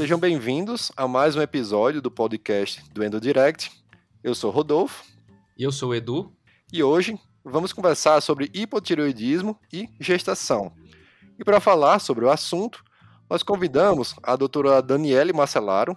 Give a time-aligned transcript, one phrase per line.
[0.00, 3.70] Sejam bem-vindos a mais um episódio do podcast do Endo Direct.
[4.24, 5.04] Eu sou Rodolfo.
[5.58, 6.32] E eu sou o Edu.
[6.72, 10.72] E hoje vamos conversar sobre hipotireoidismo e gestação.
[11.38, 12.82] E para falar sobre o assunto,
[13.28, 15.94] nós convidamos a doutora Daniele Marcelaro,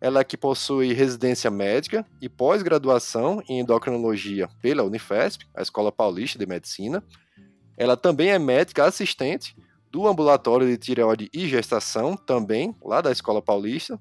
[0.00, 6.44] ela que possui residência médica e pós-graduação em endocrinologia pela Unifesp, a Escola Paulista de
[6.44, 7.04] Medicina.
[7.78, 9.54] Ela também é médica assistente
[9.94, 13.96] do ambulatório de tireoide e gestação, também lá da Escola Paulista,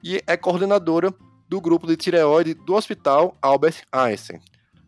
[0.00, 1.12] e é coordenadora
[1.48, 4.40] do grupo de tireoide do Hospital Albert Einstein.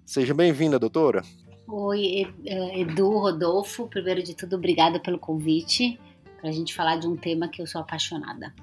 [0.07, 1.25] Seja bem-vinda, doutora.
[1.67, 3.89] Oi, eh, Edu, Rodolfo.
[3.89, 5.99] Primeiro de tudo, obrigada pelo convite
[6.41, 8.55] para a gente falar de um tema que eu sou apaixonada.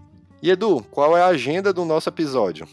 [0.41, 2.65] E Edu, qual é a agenda do nosso episódio?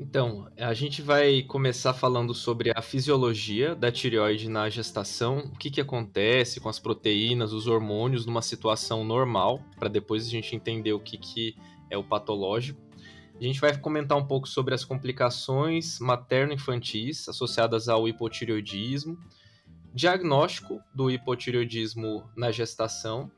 [0.00, 5.72] Então, a gente vai começar falando sobre a fisiologia da tireoide na gestação, o que,
[5.72, 10.92] que acontece com as proteínas, os hormônios numa situação normal, para depois a gente entender
[10.92, 11.56] o que, que
[11.90, 12.80] é o patológico.
[13.40, 19.18] A gente vai comentar um pouco sobre as complicações materno-infantis associadas ao hipotireoidismo,
[19.92, 23.28] diagnóstico do hipotireoidismo na gestação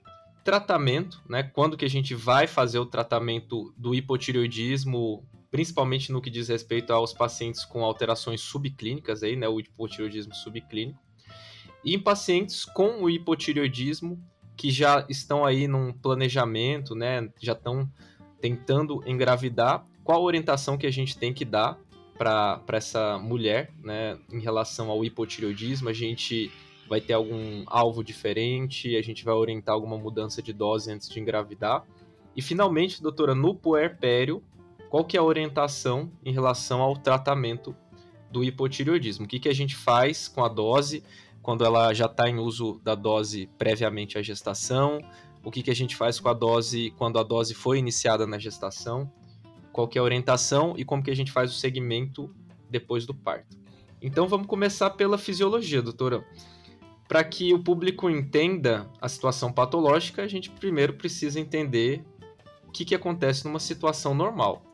[0.44, 1.42] tratamento, né?
[1.42, 6.92] Quando que a gente vai fazer o tratamento do hipotireoidismo, principalmente no que diz respeito
[6.92, 9.48] aos pacientes com alterações subclínicas aí, né?
[9.48, 10.98] O hipotireoidismo subclínico.
[11.84, 14.22] E em pacientes com o hipotireoidismo
[14.56, 17.30] que já estão aí num planejamento, né?
[17.40, 17.90] Já estão
[18.40, 21.78] tentando engravidar, qual a orientação que a gente tem que dar
[22.16, 24.18] para essa mulher, né?
[24.30, 26.50] Em relação ao hipotireoidismo, a gente
[26.88, 31.18] vai ter algum alvo diferente, a gente vai orientar alguma mudança de dose antes de
[31.20, 31.84] engravidar.
[32.36, 34.42] E finalmente, doutora, no puerpério,
[34.90, 37.76] qual que é a orientação em relação ao tratamento
[38.28, 39.24] do hipotireoidismo?
[39.24, 41.04] O que, que a gente faz com a dose
[41.40, 45.00] quando ela já está em uso da dose previamente à gestação?
[45.44, 48.36] O que, que a gente faz com a dose quando a dose foi iniciada na
[48.36, 49.08] gestação?
[49.72, 52.28] Qual que é a orientação e como que a gente faz o segmento
[52.68, 53.56] depois do parto?
[54.02, 56.26] Então vamos começar pela fisiologia, doutora.
[57.06, 62.04] Para que o público entenda a situação patológica, a gente primeiro precisa entender
[62.66, 64.64] o que, que acontece numa situação normal.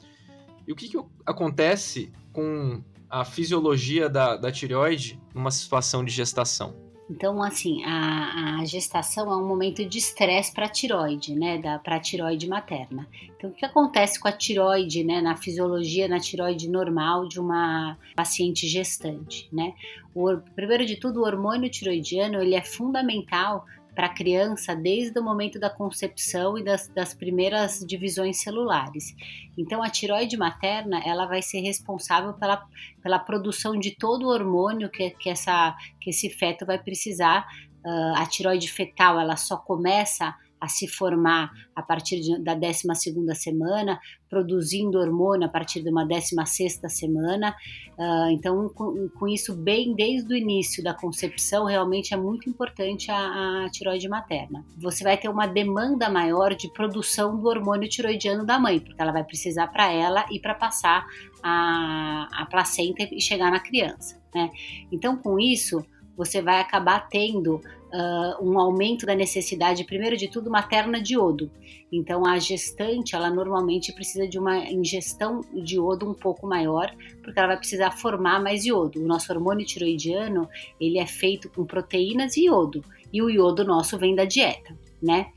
[0.67, 6.87] E o que, que acontece com a fisiologia da, da tireoide numa situação de gestação?
[7.09, 11.97] Então, assim, a, a gestação é um momento de estresse para a tiroide, né, para
[11.97, 13.07] a tiroide materna.
[13.37, 17.97] Então, o que acontece com a tiroide, né, na fisiologia, na tiroide normal de uma
[18.17, 19.73] paciente gestante, né?
[20.13, 23.65] O, primeiro de tudo, o hormônio tiroidiano, ele é fundamental
[23.97, 29.17] para a criança desde o momento da concepção e das, das, primeiras divisões celulares.
[29.57, 32.63] Então, a tiroide materna ela vai ser responsável pela,
[33.03, 37.49] pela produção de todo o hormônio que, que, essa, que esse feto vai precisar.
[37.83, 42.87] Uh, a tiroide fetal ela só começa a se formar a partir de, da 12
[43.35, 43.99] semana,
[44.29, 47.55] produzindo hormônio a partir de uma 16 semana.
[47.99, 53.11] Uh, então, com, com, isso, bem desde o início da concepção, realmente é muito importante
[53.11, 54.65] a, a, tiroide materna.
[54.77, 59.13] Você vai ter uma demanda maior de produção do hormônio tiroidiano da mãe, porque ela
[59.13, 61.07] vai precisar para ela e para passar
[61.43, 64.21] a, a placenta e chegar na criança.
[64.35, 64.51] Né?
[64.93, 65.85] Então, com isso,
[66.17, 67.61] você vai acabar tendo
[67.93, 71.51] uh, um aumento da necessidade, primeiro de tudo, materna de iodo.
[71.91, 76.93] Então, a gestante, ela normalmente precisa de uma ingestão de iodo um pouco maior,
[77.23, 79.03] porque ela vai precisar formar mais iodo.
[79.03, 80.49] O nosso hormônio tiroidiano,
[80.81, 85.29] ele é feito com proteínas e iodo, e o iodo nosso vem da dieta, né?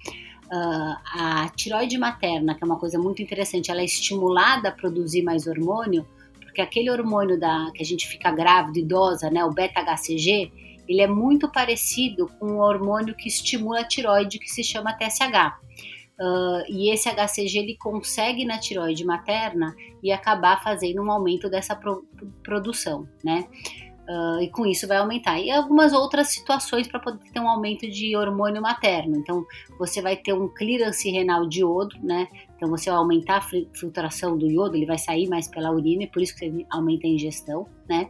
[0.52, 5.22] Uh, a tiroide materna, que é uma coisa muito interessante, ela é estimulada a produzir
[5.22, 6.08] mais hormônio,
[6.42, 11.08] porque aquele hormônio da, que a gente fica grávida, idosa, né, o beta-HCG, ele é
[11.08, 15.60] muito parecido com o hormônio que estimula a tiroide, que se chama TSH.
[16.20, 19.74] Uh, e esse HCG ele consegue na tiroide materna
[20.04, 22.04] e acabar fazendo um aumento dessa pro
[22.44, 23.48] produção, né?
[24.10, 25.40] Uh, e com isso vai aumentar.
[25.40, 29.16] E algumas outras situações para poder ter um aumento de hormônio materno.
[29.18, 29.46] Então,
[29.78, 32.28] você vai ter um clearance renal de iodo, né?
[32.56, 33.42] Então, você vai aumentar a
[33.72, 37.06] filtração do iodo, ele vai sair mais pela urina, e por isso que você aumenta
[37.06, 38.10] a ingestão, né?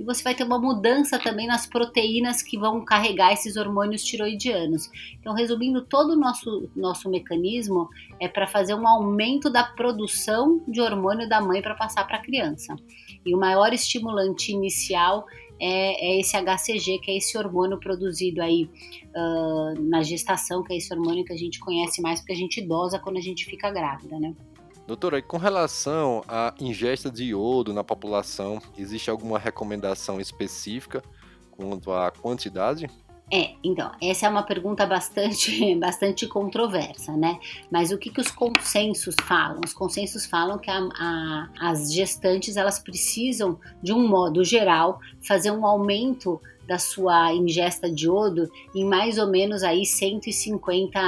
[0.00, 4.88] E você vai ter uma mudança também nas proteínas que vão carregar esses hormônios tiroidianos.
[5.20, 7.86] Então, resumindo, todo o nosso, nosso mecanismo
[8.18, 12.22] é para fazer um aumento da produção de hormônio da mãe para passar para a
[12.22, 12.74] criança.
[13.24, 15.26] E o maior estimulante inicial
[15.60, 18.68] é, é, esse HCG, que é esse hormônio produzido aí
[19.14, 22.60] uh, na gestação, que é esse hormônio que a gente conhece mais porque a gente
[22.60, 24.34] dosa quando a gente fica grávida, né?
[24.86, 31.02] Doutora, com relação à ingesta de iodo na população, existe alguma recomendação específica
[31.50, 32.86] quanto à quantidade?
[33.32, 37.38] É, então, essa é uma pergunta bastante, bastante controversa, né?
[37.70, 39.60] Mas o que, que os consensos falam?
[39.64, 45.50] Os consensos falam que a, a, as gestantes elas precisam, de um modo geral, fazer
[45.50, 51.00] um aumento da sua ingesta de iodo em mais ou menos aí 150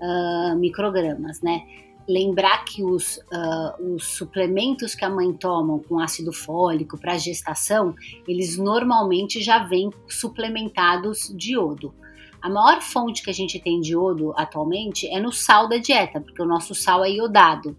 [0.00, 1.62] uh, microgramas, né?
[2.08, 7.94] Lembrar que os, uh, os suplementos que a mãe toma com ácido fólico para gestação,
[8.26, 11.94] eles normalmente já vêm suplementados de iodo.
[12.40, 16.20] A maior fonte que a gente tem de iodo atualmente é no sal da dieta,
[16.20, 17.76] porque o nosso sal é iodado.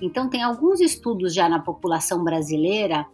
[0.00, 3.06] Então, tem alguns estudos já na população brasileira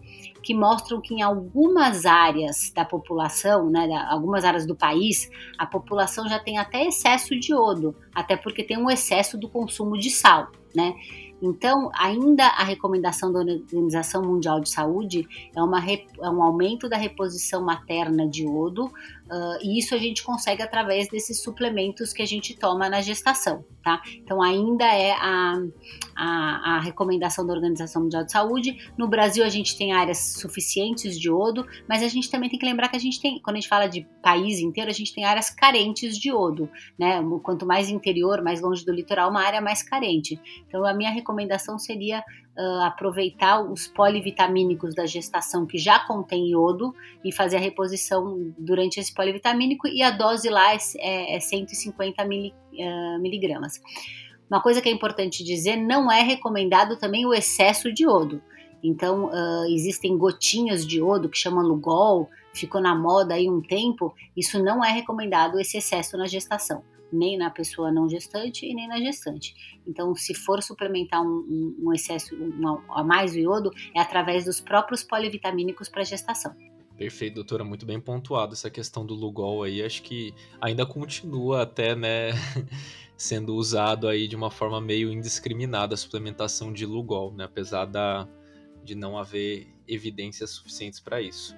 [0.46, 5.28] que mostram que em algumas áreas da população, né, algumas áreas do país,
[5.58, 9.98] a população já tem até excesso de iodo, até porque tem um excesso do consumo
[9.98, 10.94] de sal, né?
[11.43, 16.96] Então, ainda a recomendação da Organização Mundial de Saúde é, uma, é um aumento da
[16.96, 18.88] reposição materna de iodo,
[19.31, 23.64] uh, e isso a gente consegue através desses suplementos que a gente toma na gestação,
[23.82, 24.00] tá?
[24.17, 25.55] Então, ainda é a,
[26.17, 28.90] a, a recomendação da Organização Mundial de Saúde.
[28.96, 32.67] No Brasil, a gente tem áreas suficientes de iodo, mas a gente também tem que
[32.67, 35.25] lembrar que a gente tem, quando a gente fala de país inteiro, a gente tem
[35.25, 36.69] áreas carentes de iodo,
[36.99, 37.22] né?
[37.43, 40.40] Quanto mais interior, mais longe do litoral, uma área mais carente.
[40.67, 42.22] Então, a minha recomendação seria
[42.56, 46.94] uh, aproveitar os polivitamínicos da gestação que já contém iodo
[47.25, 52.55] e fazer a reposição durante esse polivitamínico e a dose lá é, é 150 mili,
[52.75, 53.81] uh, miligramas.
[54.49, 58.41] Uma coisa que é importante dizer, não é recomendado também o excesso de iodo.
[58.83, 64.15] Então, uh, existem gotinhas de iodo que chamam Lugol, ficou na moda aí um tempo.
[64.37, 68.89] Isso não é recomendado esse excesso na gestação nem na pessoa não gestante e nem
[68.89, 69.55] na gestante.
[69.87, 74.45] Então, se for suplementar um, um, um excesso um, a mais do iodo, é através
[74.45, 76.55] dos próprios polivitamínicos para gestação.
[76.96, 81.94] Perfeito, doutora, muito bem pontuado essa questão do Lugol aí, acho que ainda continua até,
[81.94, 82.31] né,
[83.16, 88.26] sendo usado aí de uma forma meio indiscriminada a suplementação de Lugol, né, apesar da,
[88.82, 91.54] de não haver evidências suficientes para isso.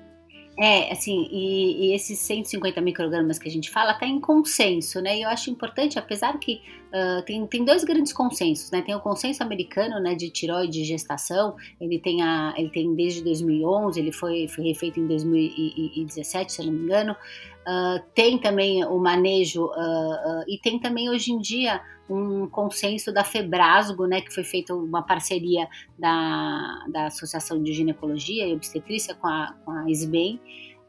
[0.61, 5.17] É, assim, e, e, esses 150 microgramas que a gente fala está em consenso, né?
[5.17, 8.83] E eu acho importante, apesar que uh, tem, tem dois grandes consensos, né?
[8.83, 13.23] Tem o consenso americano, né, de tiroide e gestação, ele tem, a, ele tem desde
[13.23, 17.13] 2011, ele foi, foi refeito em 2017, se eu não me engano.
[17.13, 23.23] Uh, tem também o manejo, uh, e tem também hoje em dia um consenso da
[23.23, 25.69] Febrasgo, né, que foi feita uma parceria
[25.99, 30.41] da, da Associação de Ginecologia e Obstetrícia com a, com a SBEM,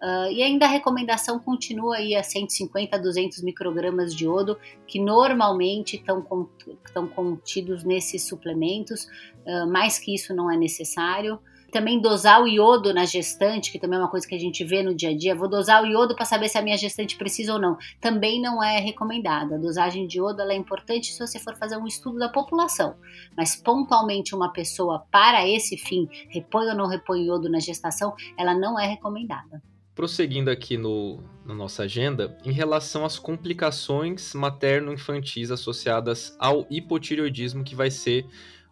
[0.02, 4.58] Uh, e ainda a recomendação continua aí a 150 a 200 microgramas de iodo,
[4.88, 9.06] que normalmente estão contidos nesses suplementos,
[9.46, 11.38] uh, mais que isso não é necessário.
[11.70, 14.82] Também dosar o iodo na gestante, que também é uma coisa que a gente vê
[14.82, 15.36] no dia a dia.
[15.36, 17.78] Vou dosar o iodo para saber se a minha gestante precisa ou não.
[18.02, 19.56] Também não é recomendada.
[19.56, 22.96] A dosagem de iodo é importante se você for fazer um estudo da população.
[23.38, 28.56] Mas pontualmente uma pessoa para esse fim, repõe ou não repõe iodo na gestação, ela
[28.56, 29.62] não é recomendada.
[30.00, 37.76] Prosseguindo aqui no, na nossa agenda, em relação às complicações materno-infantis associadas ao hipotireoidismo, que
[37.76, 38.26] vai ser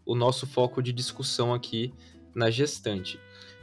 [0.05, 1.93] o nosso foco de discussão aqui
[2.33, 3.19] na gestante.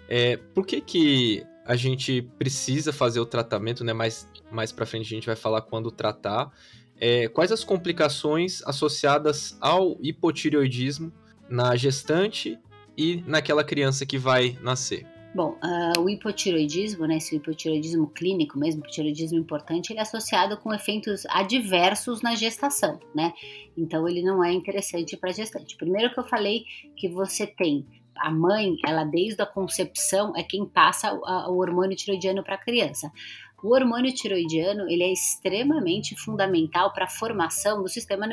[0.07, 3.95] É, por que, que a gente precisa fazer o tratamento, né?
[3.95, 6.53] Mais, mais para frente a gente vai falar quando tratar.
[7.01, 11.11] É, quais as complicações associadas ao hipotireoidismo
[11.49, 12.59] na gestante
[12.95, 15.14] e naquela criança que vai nascer?
[15.35, 20.73] Bom, uh, o hipotiroidismo, né, esse hipotiroidismo clínico mesmo, hipotiroidismo importante, ele é associado com
[20.73, 23.33] efeitos adversos na gestação, né?
[23.77, 25.77] Então ele não é interessante para gestante.
[25.77, 26.65] Primeiro que eu falei
[26.97, 27.85] que você tem
[28.17, 33.11] a mãe, ela desde a concepção é quem passa o hormônio tiroidiano para a criança.
[33.61, 38.25] O hormônio tiroidiano ele é extremamente fundamental para a formação do sistema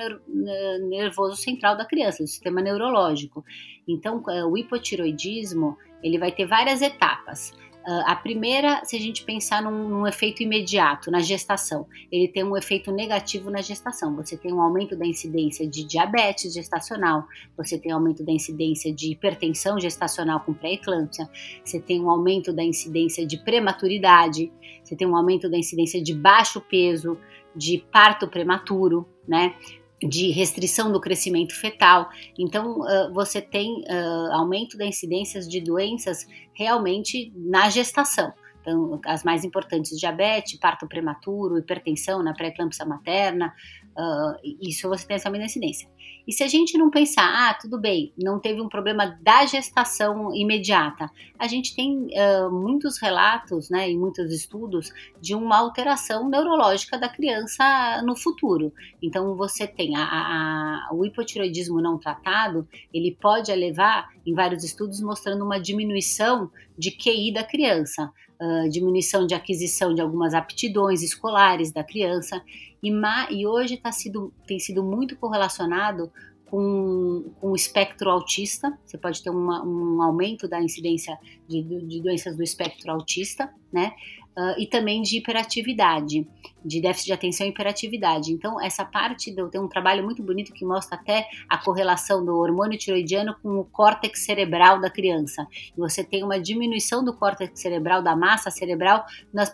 [0.88, 3.44] nervoso central da criança, do sistema neurológico.
[3.88, 7.54] Então, é, o hipotiroidismo ele vai ter várias etapas.
[7.82, 12.44] Uh, a primeira, se a gente pensar num, num, efeito imediato na gestação, ele tem
[12.44, 14.16] um efeito negativo na gestação.
[14.18, 17.26] Você tem um aumento da incidência de diabetes gestacional,
[17.58, 21.28] você tem um aumento da incidência de hipertensão gestacional com pré-eclâmpsia,
[21.66, 24.52] você tem um aumento da incidência de prematuridade,
[24.84, 27.18] você tem um aumento da incidência de baixo peso,
[27.56, 29.56] de parto prematuro, né?
[30.02, 32.10] De restrição do crescimento fetal.
[32.38, 38.34] Então, uh, você tem uh, aumento da incidências de doenças realmente na gestação.
[38.62, 43.54] Então, as mais importantes, diabetes, parto prematuro, hipertensão na pré-eclâmpsia materna,
[43.98, 45.90] uh, isso você tem essa mesma incidência.
[46.28, 50.34] E se a gente não pensar, ah, tudo bem, não teve um problema da gestação
[50.34, 56.98] imediata, a gente tem uh, muitos relatos, né, e muitos estudos de uma alteração neurológica
[56.98, 58.72] da criança no futuro.
[59.02, 65.02] Então você tem a, a, o hipotiroidismo não tratado, ele pode levar, em vários estudos,
[65.02, 71.72] mostrando uma diminuição de QI da criança uh, diminuição de aquisição de algumas aptidões escolares
[71.72, 72.42] da criança,
[72.82, 72.92] e,
[73.30, 76.12] e hoje tá sido, tem sido muito correlacionado
[76.46, 78.78] com, com o espectro autista.
[78.86, 83.94] Você pode ter uma, um aumento da incidência de, de doenças do espectro autista, né?
[84.38, 86.28] Uh, e também de hiperatividade,
[86.64, 88.32] de déficit de atenção e hiperatividade.
[88.32, 92.36] Então, essa parte do, tem um trabalho muito bonito que mostra até a correlação do
[92.36, 95.48] hormônio tiroidiano com o córtex cerebral da criança.
[95.78, 99.52] Você tem uma diminuição do córtex cerebral, da massa cerebral, nas,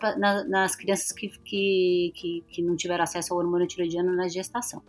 [0.48, 4.82] nas crianças que, que, que, que não tiveram acesso ao hormônio tiroidiano na gestação.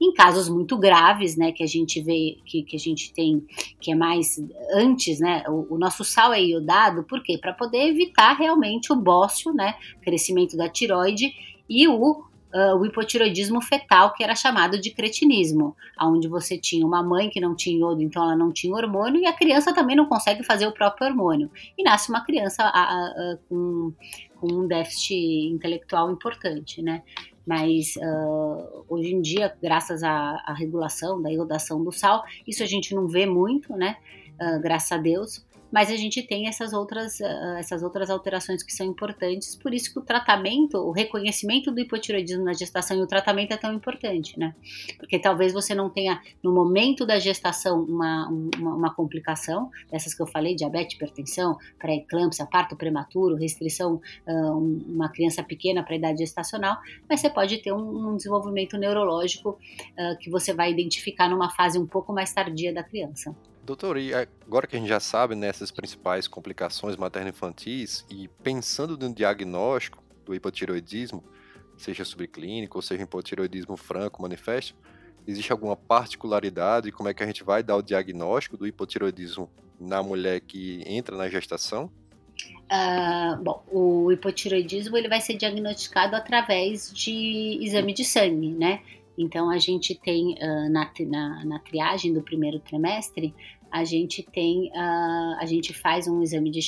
[0.00, 3.44] Em casos muito graves, né, que a gente vê, que, que a gente tem,
[3.80, 4.36] que é mais
[4.72, 7.38] antes, né, o, o nosso sal é iodado, por quê?
[7.38, 8.96] Para poder evitar realmente o
[9.34, 11.32] bócio, né, crescimento da tiroide
[11.68, 12.24] e o
[12.56, 17.40] Uh, o hipotiroidismo fetal, que era chamado de cretinismo, onde você tinha uma mãe que
[17.40, 20.64] não tinha iodo, então ela não tinha hormônio, e a criança também não consegue fazer
[20.64, 21.50] o próprio hormônio.
[21.76, 23.92] E nasce uma criança a, a, a, com,
[24.36, 27.02] com, um déficit intelectual importante, né?
[27.44, 32.66] mas uh, hoje em dia, graças à, à, regulação da iodação do sal, isso a
[32.66, 33.96] gente não vê muito, né?
[34.40, 35.44] Uh, graças a Deus,
[35.74, 39.92] mas a gente tem essas outras, uh, essas outras alterações que são importantes, por isso
[39.92, 44.38] que o tratamento, o reconhecimento do hipotiroidismo na gestação e o tratamento é tão importante,
[44.38, 44.54] né?
[44.98, 50.22] Porque talvez você não tenha, no momento da gestação, uma, uma, uma complicação, dessas que
[50.22, 56.18] eu falei, diabetes, hipertensão, pré-eclâmpsia, parto prematuro, restrição, uh, uma criança pequena para a idade
[56.18, 56.76] gestacional,
[57.08, 59.58] mas você pode ter um, um desenvolvimento neurológico
[60.20, 63.34] que você vai identificar numa fase um pouco mais tardia da criança.
[63.64, 68.98] Doutor, e agora que a gente já sabe nessas né, principais complicações materno-infantis e pensando
[68.98, 71.24] no diagnóstico do hipotiroidismo,
[71.74, 74.74] seja subclínico ou seja hipotiroidismo franco manifesto,
[75.26, 80.02] existe alguma particularidade como é que a gente vai dar o diagnóstico do hipotiroidismo na
[80.02, 81.90] mulher que entra na gestação?
[82.70, 88.82] Uh, bom, o hipotiroidismo ele vai ser diagnosticado através de exame de sangue, né?
[89.16, 93.34] Então, a gente tem uh, na, na, na, triagem do primeiro trimestre,
[93.70, 96.60] a gente tem, uh, a gente faz um exame de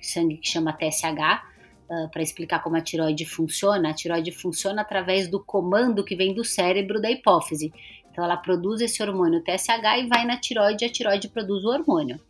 [0.00, 1.42] sangue que chama TSH,
[1.88, 3.90] uh, para explicar como a tiroide funciona.
[3.90, 7.72] A tiroide funciona através do comando que vem do cérebro da hipófise.
[8.10, 11.68] Então, ela produz esse hormônio TSH e vai na tiroide e a tiroide produz o
[11.68, 12.20] hormônio.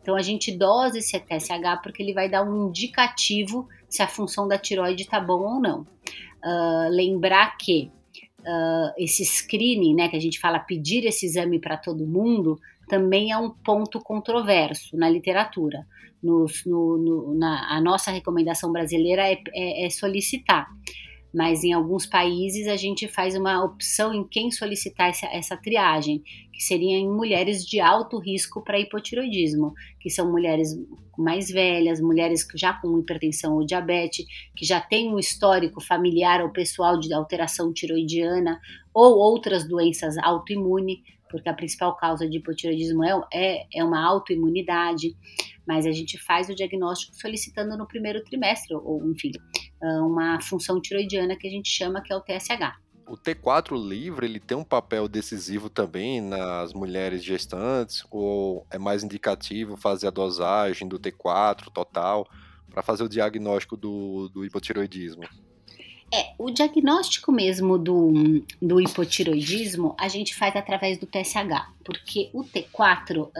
[0.00, 4.46] Então, a gente dosa esse TSH porque ele vai dar um indicativo se a função
[4.46, 5.80] da tiroide está bom ou não.
[6.44, 7.90] Uh, lembrar que
[8.46, 13.32] uh, esse screening, né, que a gente fala pedir esse exame para todo mundo, também
[13.32, 15.86] é um ponto controverso na literatura.
[16.66, 20.66] no, no, na, a nossa recomendação brasileira é, é, é solicitar
[21.36, 26.22] mas em alguns países a gente faz uma opção em quem solicitar essa, essa triagem,
[26.50, 30.70] que seria em mulheres de alto risco para hipotiroidismo, que são mulheres
[31.18, 34.24] mais velhas, mulheres já com hipertensão ou diabetes,
[34.56, 38.58] que já têm um histórico familiar ou pessoal de alteração tiroidiana
[38.94, 45.14] ou outras doenças autoimunes, porque a principal causa de hipotiroidismo é, é, é uma autoimunidade.
[45.66, 49.32] Mas a gente faz o diagnóstico solicitando no primeiro trimestre, ou enfim,
[49.80, 52.76] uma função tiroidiana que a gente chama que é o TSH.
[53.08, 59.04] O T4 livre, ele tem um papel decisivo também nas mulheres gestantes, ou é mais
[59.04, 62.28] indicativo fazer a dosagem do T4 total
[62.68, 65.22] para fazer o diagnóstico do, do hipotiroidismo?
[66.14, 72.44] É, o diagnóstico mesmo do, do hipotiroidismo a gente faz através do TSH, porque o
[72.44, 73.32] T4 uh, uh,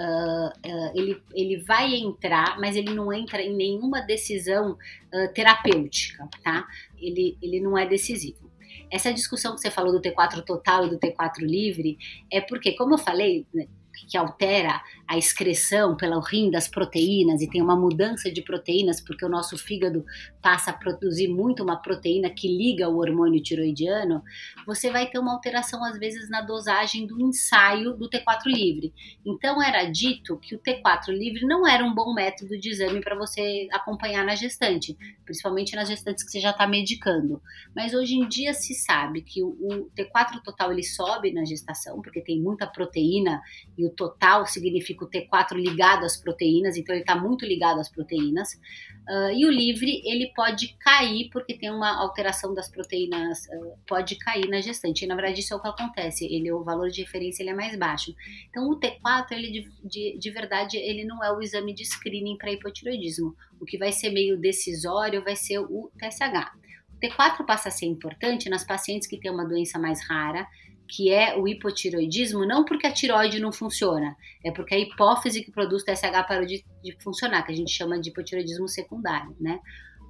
[0.93, 6.67] ele, ele vai entrar, mas ele não entra em nenhuma decisão uh, terapêutica, tá?
[6.99, 8.51] Ele, ele não é decisivo.
[8.91, 11.97] Essa discussão que você falou do T4 total e do T4 livre
[12.33, 13.67] é porque, como eu falei, né,
[14.09, 19.25] que altera a excreção pelo rim das proteínas e tem uma mudança de proteínas porque
[19.25, 20.05] o nosso fígado
[20.43, 24.23] passa a produzir muito uma proteína que liga o hormônio tiroidiano,
[24.67, 28.93] você vai ter uma alteração às vezes na dosagem do ensaio do T4 livre.
[29.25, 33.17] Então era dito que o T4 livre não era um bom método de exame para
[33.17, 37.41] você acompanhar na gestante, principalmente nas gestantes que você já está medicando.
[37.75, 42.21] Mas hoje em dia se sabe que o, T4 total ele sobe na gestação porque
[42.21, 43.41] tem muita proteína
[43.79, 47.89] e o total significa o T4 ligado às proteínas, então ele está muito ligado às
[47.89, 48.55] proteínas.
[49.09, 54.17] Uh, e o livre, ele pode cair, porque tem uma alteração das proteínas, uh, pode
[54.17, 55.05] cair na gestante.
[55.05, 57.55] E, na verdade, isso é o que acontece, ele, o valor de referência ele é
[57.55, 58.13] mais baixo.
[58.51, 62.37] Então, o T4, ele de, de, de verdade, ele não é o exame de screening
[62.37, 63.35] para hipotiroidismo.
[63.61, 66.53] O que vai ser meio decisório vai ser o TSH.
[66.97, 70.47] O T4 passa a ser importante nas pacientes que têm uma doença mais rara,
[70.89, 75.51] que é o hipotiroidismo, não porque a tiroide não funciona, é porque a hipófise que
[75.51, 79.61] produz TSH parou de, de funcionar, que a gente chama de hipotiroidismo secundário, né?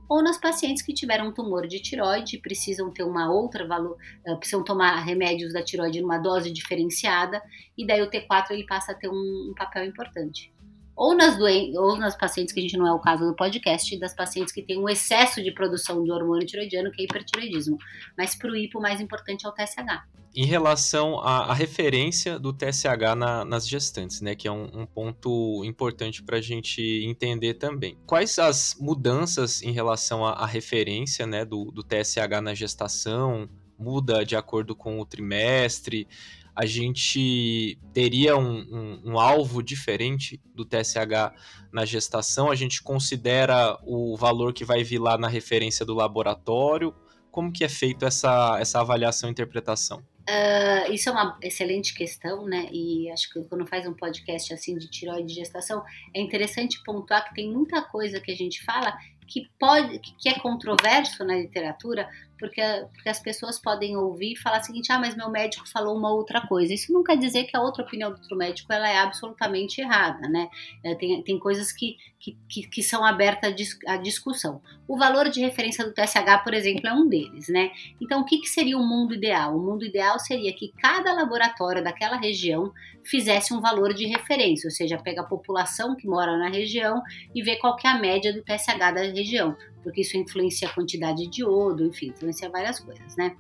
[0.09, 4.37] Ou nas pacientes que tiveram um tumor de tiroide, precisam ter uma outra valor, uh,
[4.37, 7.43] precisam tomar remédios da tiroide numa dose diferenciada,
[7.77, 10.55] e daí o T4 ele passa a ter um, um papel importante
[10.97, 13.97] ou nas doentes, ou nas pacientes que a gente não é o caso do podcast,
[13.99, 17.77] das pacientes que têm um excesso de produção de hormônio tiroidiano, que é hipertiroidismo.
[18.17, 20.05] Mas para o hipo, o mais importante é o TSH.
[20.35, 24.87] Em relação à, à referência do TSH na, nas gestantes, né, que é um, um
[24.87, 27.99] ponto importante para a gente entender também.
[28.07, 33.49] Quais as mudanças em relação à, à referência né, do, do TSH na gestação?
[33.79, 36.09] Muda de acordo com o trimestre?
[36.57, 41.35] A gente teria um, um, um, alvo diferente do TSH
[41.71, 42.51] na gestação?
[42.51, 46.95] A gente considera o valor que vai vir lá na referência do laboratório?
[47.31, 50.03] Como que é feito essa, essa avaliação e interpretação?
[50.29, 52.69] Uh, isso é uma excelente questão, né?
[52.73, 55.85] E acho que quando faz um podcast assim de tiroide de gestação,
[56.15, 58.97] é interessante pontuar que tem muita coisa que a gente fala
[59.27, 62.09] que pode que é controverso na literatura,
[62.39, 62.61] porque,
[62.93, 66.13] porque as pessoas podem ouvir e falar o seguinte, ah, mas meu médico falou uma
[66.13, 66.73] outra coisa.
[66.73, 70.29] Isso não quer dizer que a outra opinião do outro médico ela é absolutamente errada,
[70.29, 70.49] né?
[70.85, 73.55] É, tem, tem coisas que, que, que, que são abertas
[73.87, 74.61] à discussão.
[74.87, 77.71] O valor de referência do TSH, por exemplo, é um deles, né?
[78.01, 79.57] Então, o que, que seria o mundo ideal?
[79.57, 82.73] O mundo ideal seria que cada laboratório daquela região
[83.05, 87.01] fizesse um valor de referência, ou seja, pega a população que mora na região
[87.35, 90.73] e vê qual que é a média do TSH da região porque isso influencia a
[90.73, 93.37] quantidade de iodo, enfim, influencia várias coisas, né?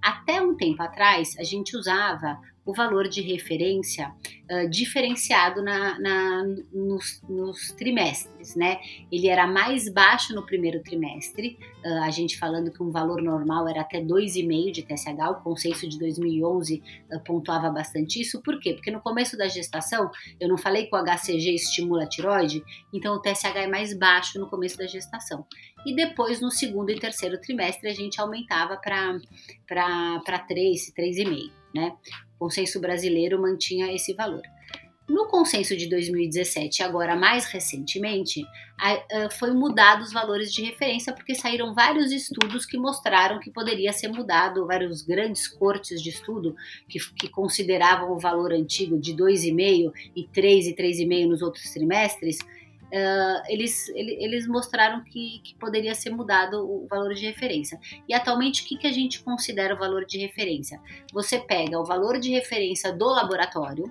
[0.00, 4.12] Até um tempo atrás, a gente usava o valor de referência
[4.50, 8.78] uh, diferenciado na, na nos, nos, trimestres, né?
[9.10, 13.66] Ele era mais baixo no primeiro trimestre, uh, a gente falando que um valor normal
[13.68, 18.74] era até 2,5 de TSH, o consenso de 2011 uh, pontuava bastante isso, por quê?
[18.74, 22.62] Porque no começo da gestação, eu não falei que o HCG estimula a tiroide,
[22.92, 25.46] então o TSH é mais baixo no começo da gestação.
[25.86, 31.96] E depois, no segundo e terceiro trimestre, a gente aumentava para 3, 3,5, né?
[32.36, 34.42] O consenso brasileiro mantinha esse valor.
[35.08, 38.46] No consenso de 2017, agora mais recentemente,
[39.38, 44.08] foi mudado os valores de referência porque saíram vários estudos que mostraram que poderia ser
[44.08, 46.54] mudado, vários grandes cortes de estudo
[46.86, 52.36] que, que consideravam o valor antigo de 2,5 e 3 e 3,5 nos outros trimestres,
[52.88, 57.78] Uh, eles, eles mostraram que, que poderia ser mudado o valor de referência.
[58.08, 60.80] E atualmente, o que, que a gente considera o valor de referência?
[61.12, 63.90] Você pega o valor de referência do laboratório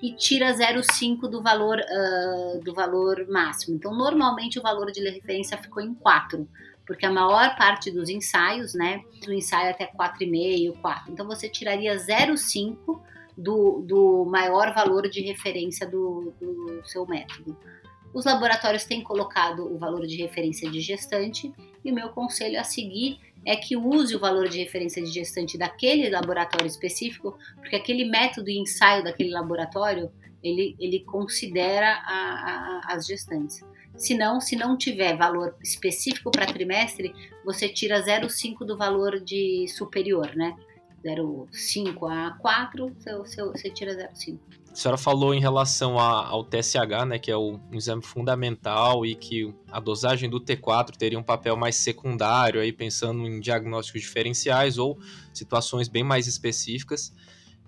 [0.00, 3.76] e tira 0,5 do valor uh, do valor máximo.
[3.76, 6.48] Então, normalmente o valor de referência ficou em 4,
[6.86, 11.12] porque a maior parte dos ensaios, né, do ensaio até 4,5, 4.
[11.12, 13.00] Então, você tiraria 0,5
[13.36, 17.56] do, do maior valor de referência do, do seu método.
[18.12, 21.52] Os laboratórios têm colocado o valor de referência de gestante
[21.84, 25.56] e o meu conselho a seguir é que use o valor de referência de gestante
[25.56, 30.10] daquele laboratório específico, porque aquele método de ensaio daquele laboratório
[30.42, 33.60] ele, ele considera a, a, as gestantes.
[33.96, 39.66] Se não, se não tiver valor específico para trimestre, você tira 0,5 do valor de
[39.68, 40.56] superior, né?
[41.04, 44.38] 0,5 a 4, você, você tira 0,5
[44.70, 49.04] a senhora falou em relação a, ao TSH, né, que é o, um exame fundamental
[49.04, 54.00] e que a dosagem do T4 teria um papel mais secundário, aí pensando em diagnósticos
[54.00, 54.98] diferenciais ou
[55.34, 57.12] situações bem mais específicas,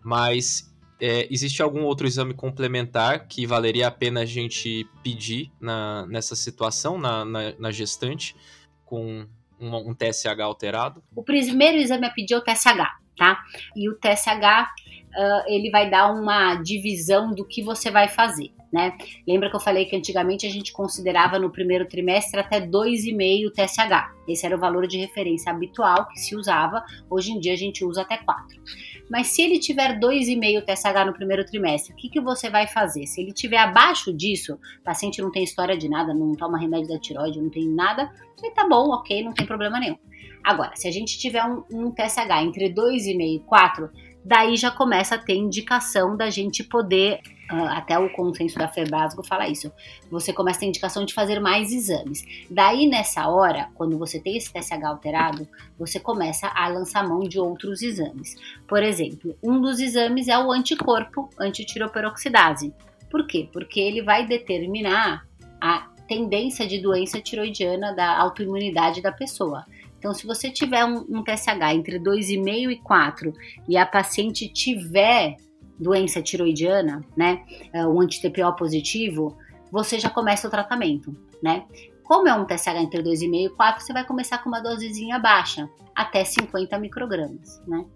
[0.05, 6.07] mas é, existe algum outro exame complementar que valeria a pena a gente pedir na,
[6.07, 8.37] nessa situação, na, na, na gestante,
[8.85, 9.27] com
[9.59, 11.03] um, um TSH alterado?
[11.17, 12.77] O primeiro exame a pedir é o TSH,
[13.17, 13.43] tá?
[13.75, 14.71] E o TSH
[15.17, 18.53] uh, ele vai dar uma divisão do que você vai fazer.
[18.73, 18.97] Né?
[19.29, 24.15] Lembra que eu falei que antigamente a gente considerava no primeiro trimestre até 2,5 TSH.
[24.27, 26.83] Esse era o valor de referência habitual que se usava.
[27.11, 28.63] Hoje em dia a gente usa até 4.
[29.11, 33.07] Mas se ele tiver 2,5 TSH no primeiro trimestre, o que, que você vai fazer?
[33.07, 36.89] Se ele tiver abaixo disso, o paciente não tem história de nada, não toma remédio
[36.89, 39.99] da tiroide, não tem nada, você tá bom, ok, não tem problema nenhum.
[40.43, 43.91] Agora, se a gente tiver um, um TSH entre 2,5 e 4,
[44.25, 49.23] daí já começa a ter indicação da gente poder, uh, até o consenso da Febrasgo
[49.23, 49.73] fala isso,
[50.11, 52.25] você começa a ter indicação de fazer mais exames.
[52.51, 57.39] Daí nessa hora, quando você tem esse TSH alterado, você começa a lançar mão de
[57.39, 58.37] outros exames.
[58.67, 62.75] Por exemplo, um dos exames é o anticorpo antitiroperoxidase.
[63.11, 63.49] Por quê?
[63.53, 65.27] Porque ele vai determinar
[65.61, 69.65] a tendência de doença tiroidiana da autoimunidade da pessoa.
[70.03, 73.33] Então, se você tiver um, um TSH entre 2,5 e 4
[73.69, 75.37] e a paciente tiver
[75.79, 79.39] doença tiroidiana, né, é, anti-TPO positivo,
[79.71, 81.65] você já começa o tratamento, né?
[82.03, 85.71] Como é um TSH entre 2,5 e 4, você vai começar com uma dosezinha baixa,
[85.95, 87.87] até 50 microgramas, né?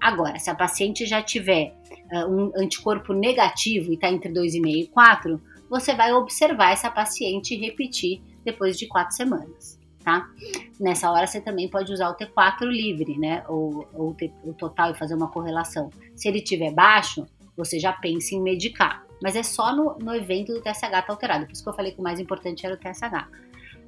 [0.00, 1.74] Agora, se a paciente já tiver
[2.12, 7.56] uh, um anticorpo negativo e está entre 2,5 e 4, você vai observar essa paciente
[7.56, 10.30] repetir depois de 4 semanas tá?
[10.78, 13.42] Nessa hora você também pode usar o T4 livre, né?
[13.48, 15.90] Ou, ou o total e fazer uma correlação.
[16.14, 19.04] Se ele tiver baixo, você já pensa em medicar.
[19.20, 21.44] Mas é só no, no evento do TSH tá alterado.
[21.46, 23.28] Por isso que eu falei que o mais importante era o TSH.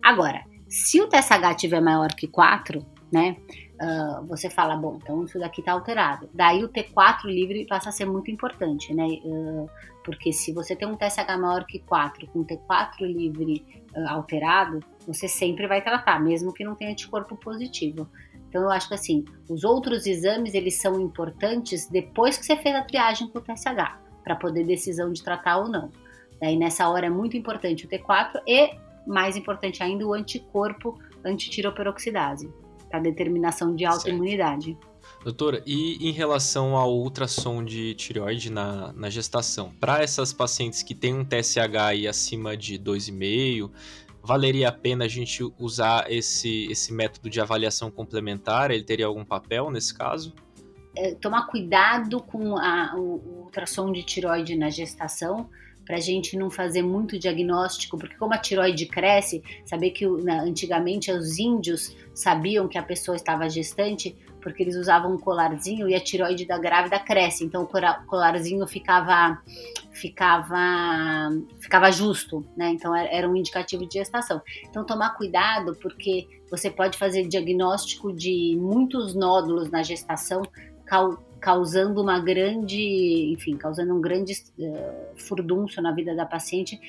[0.03, 3.37] Agora, se o TSH tiver maior que 4, né?
[3.81, 6.29] Uh, você fala, bom, então isso daqui tá alterado.
[6.35, 9.07] Daí o T4 livre passa a ser muito importante, né?
[9.25, 9.71] Uh,
[10.09, 13.62] porque se você tem um TSH maior que 4 com T4 livre
[13.94, 18.09] uh, alterado, você sempre vai tratar, mesmo que não tenha anticorpo positivo.
[18.49, 22.75] Então eu acho que assim, os outros exames eles são importantes depois que você fez
[22.75, 25.92] a triagem com o TSH, para poder decisão de tratar ou não.
[26.40, 28.71] Daí nessa hora é muito importante o T4 e
[29.07, 32.51] mais importante ainda o anticorpo antitiroperoxidase,
[32.88, 34.75] para determinação de autoimunidade.
[35.29, 40.95] Doutora, e em relação ao ultrassom de tireoide na, na gestação, para essas pacientes que
[40.95, 43.71] têm um TSH aí acima de 2,5,
[44.23, 48.71] valeria a pena a gente usar esse, esse método de avaliação complementar?
[48.71, 50.33] Ele teria algum papel nesse caso?
[50.97, 55.51] É, tomar cuidado com a, o, o ultrassom de tireoide na gestação,
[55.85, 61.12] para a gente não fazer muito diagnóstico, porque como a tiroide cresce, saber que antigamente
[61.12, 66.01] os índios sabiam que a pessoa estava gestante, porque eles usavam um colarzinho e a
[66.01, 69.38] tiroide da grávida cresce, então o colarzinho ficava
[69.90, 72.70] ficava ficava justo, né?
[72.70, 74.40] Então era um indicativo de gestação.
[74.68, 80.42] Então tomar cuidado porque você pode fazer diagnóstico de muiàs nódulos na gestação
[81.40, 86.81] causando uma grande, enfim, causando um grande uh, furdúncio na vida da paciente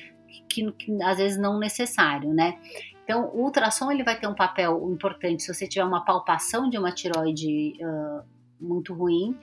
[0.48, 2.58] que, que, às vezes não necessário, né?
[3.10, 6.78] Então, o ultrassom ele vai ter um papel importante se você tiver uma palpação de
[6.78, 8.22] uma tiroide uh,
[8.60, 9.36] muito ruim,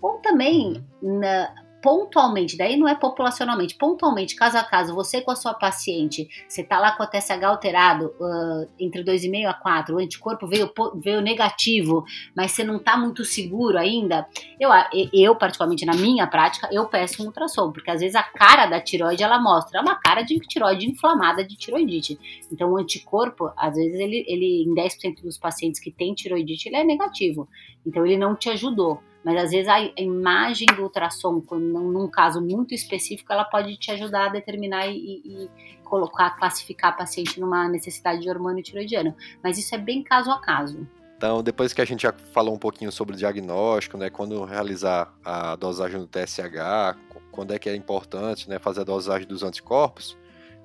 [0.00, 5.36] ou também na, pontualmente, daí não é populacionalmente, pontualmente, caso a caso, você com a
[5.36, 9.98] sua paciente, você tá lá com a TSH alterado uh, entre 2,5 a 4, o
[9.98, 12.04] anticorpo veio, veio negativo,
[12.36, 14.26] mas você não tá muito seguro ainda,
[14.60, 14.70] eu,
[15.12, 18.80] eu, particularmente na minha prática, eu peço um ultrassom, porque às vezes a cara da
[18.80, 22.18] tiroide, ela mostra uma cara de tiroide inflamada de tiroidite.
[22.50, 26.76] Então o anticorpo, às vezes ele, ele em 10% dos pacientes que tem tiroidite, ele
[26.76, 27.48] é negativo.
[27.84, 29.00] Então ele não te ajudou.
[29.24, 34.26] Mas às vezes a imagem do ultrassom, num caso muito específico, ela pode te ajudar
[34.26, 35.50] a determinar e, e
[35.84, 39.14] colocar, classificar a paciente numa necessidade de hormônio tiroidiano.
[39.42, 40.86] Mas isso é bem caso a caso.
[41.16, 45.14] Então, depois que a gente já falou um pouquinho sobre o diagnóstico, né, quando realizar
[45.24, 46.98] a dosagem do TSH,
[47.30, 50.16] quando é que é importante né, fazer a dosagem dos anticorpos,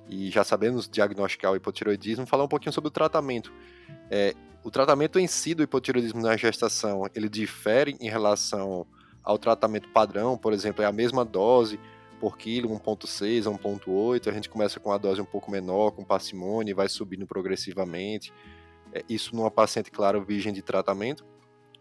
[0.09, 3.51] e já sabemos diagnosticar o hipotiroidismo, falar um pouquinho sobre o tratamento.
[4.09, 8.85] É, o tratamento em si do hipotiroidismo na gestação, ele difere em relação
[9.23, 11.79] ao tratamento padrão, por exemplo, é a mesma dose
[12.19, 16.03] por quilo, 1.6 a 1.8, a gente começa com a dose um pouco menor, com
[16.03, 18.33] parcimônia, e vai subindo progressivamente.
[18.91, 21.25] É, isso numa paciente, claro, virgem de tratamento.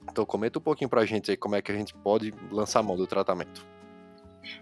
[0.03, 2.97] Então comenta um pouquinho pra gente aí como é que a gente pode lançar mão
[2.97, 3.67] do tratamento.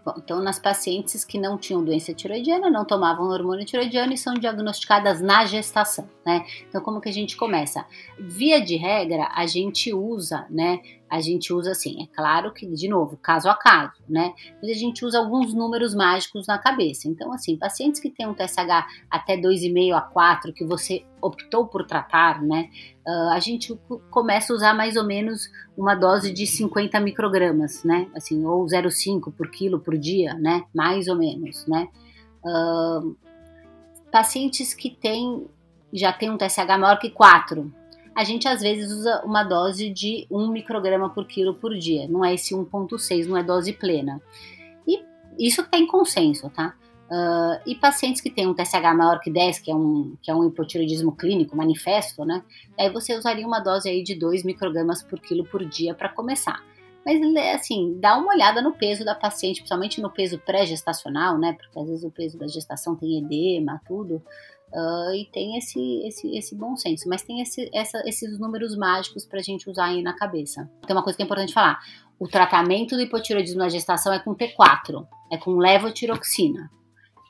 [0.04, 4.34] Bom, então, nas pacientes que não tinham doença tiroidiana, não tomavam hormônio tiroidiano e são
[4.34, 6.44] diagnosticadas na gestação, né?
[6.68, 7.84] Então, como que a gente começa?
[8.18, 10.80] Via de regra, a gente usa, né,
[11.14, 14.34] a gente usa assim, é claro que, de novo, caso a caso, né?
[14.60, 17.06] Mas a gente usa alguns números mágicos na cabeça.
[17.08, 21.86] Então, assim, pacientes que têm um TSH até 2,5 a 4, que você optou por
[21.86, 22.68] tratar, né?
[23.06, 23.78] Uh, a gente
[24.10, 28.08] começa a usar mais ou menos uma dose de 50 microgramas, né?
[28.16, 30.64] Assim, ou 0,5 por quilo por dia, né?
[30.74, 31.86] Mais ou menos, né?
[32.44, 33.16] Uh,
[34.10, 35.46] pacientes que têm,
[35.92, 37.72] já têm um TSH maior que 4,
[38.14, 42.06] a gente às vezes usa uma dose de 1 micrograma por quilo por dia.
[42.08, 44.20] Não é esse 1,6, não é dose plena.
[44.86, 45.02] E
[45.38, 46.74] isso está em consenso, tá?
[47.04, 50.34] Uh, e pacientes que têm um TSH maior que 10, que é um, que é
[50.34, 52.42] um hipotiroidismo clínico, manifesto, né?
[52.78, 56.62] Aí você usaria uma dose aí de 2 microgramas por quilo por dia para começar.
[57.04, 57.20] Mas,
[57.54, 61.52] assim, dá uma olhada no peso da paciente, principalmente no peso pré-gestacional, né?
[61.52, 64.22] Porque às vezes o peso da gestação tem edema, tudo.
[64.74, 69.24] Uh, e tem esse, esse, esse bom senso, mas tem esse, essa, esses números mágicos
[69.24, 70.68] para a gente usar aí na cabeça.
[70.84, 71.78] Tem uma coisa que é importante falar:
[72.18, 76.68] o tratamento do hipotiroidismo na gestação é com T4, é com levotiroxina.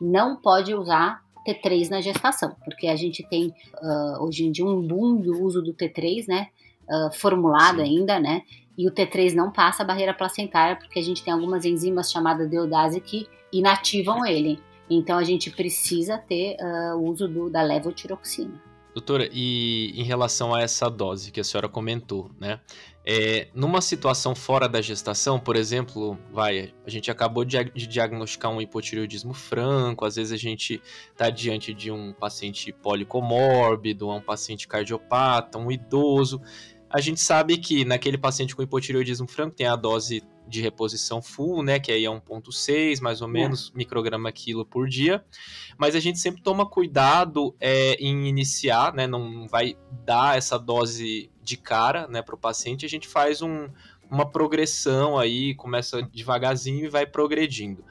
[0.00, 4.80] Não pode usar T3 na gestação, porque a gente tem uh, hoje em dia um
[4.80, 6.48] boom do uso do T3, né?
[6.88, 8.42] Uh, formulado ainda, né?
[8.76, 12.48] E o T3 não passa a barreira placentária porque a gente tem algumas enzimas chamadas
[12.48, 14.58] deodase que inativam ele.
[14.88, 18.60] Então a gente precisa ter uh, o uso do, da levotiroxina.
[18.94, 22.60] Doutora, e em relação a essa dose que a senhora comentou, né?
[23.04, 28.52] É, numa situação fora da gestação, por exemplo, vai, a gente acabou de, de diagnosticar
[28.52, 34.68] um hipotireoidismo franco, às vezes a gente está diante de um paciente policomórbido, um paciente
[34.68, 36.40] cardiopata, um idoso.
[36.88, 41.62] A gente sabe que naquele paciente com hipotireoidismo franco tem a dose de reposição full,
[41.62, 45.24] né, que aí é 1.6, mais ou menos, micrograma quilo por dia.
[45.78, 51.30] Mas a gente sempre toma cuidado é, em iniciar, né, não vai dar essa dose
[51.42, 52.84] de cara, né, para o paciente.
[52.84, 53.68] A gente faz um,
[54.10, 57.84] uma progressão aí, começa devagarzinho e vai progredindo.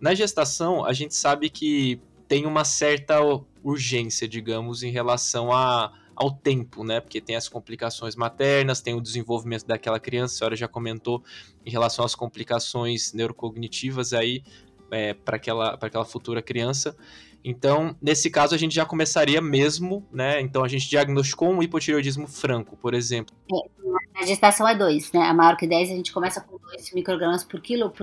[0.00, 3.18] Na gestação, a gente sabe que tem uma certa
[3.62, 7.00] urgência, digamos, em relação a ao tempo, né?
[7.00, 11.24] Porque tem as complicações maternas, tem o desenvolvimento daquela criança, a senhora já comentou
[11.64, 14.42] em relação às complicações neurocognitivas aí
[14.90, 16.94] é, para aquela, aquela futura criança.
[17.42, 20.42] Então, nesse caso, a gente já começaria mesmo, né?
[20.42, 23.34] Então, a gente diagnosticou um hipotireoidismo franco, por exemplo.
[23.50, 25.22] É, a gestação é 2, né?
[25.22, 27.94] A maior que 10, a gente começa com 2 microgramas por quilo,